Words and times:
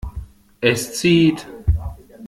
Es 0.61 0.95
zieht. 0.97 1.45